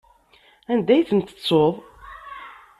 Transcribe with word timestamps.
Anda 0.71 0.91
ay 0.93 1.05
tent-tettuḍ? 1.09 1.73